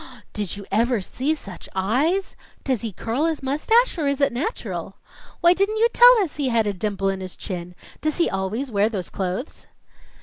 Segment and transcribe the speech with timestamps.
[0.33, 4.95] "Did you ever see such eyes!" "Does he curl his mustache, or it is natural?"
[5.41, 8.71] "Why didn't you tell us he had a dimple in his chin?" "Does he always
[8.71, 9.67] wear those clothes?"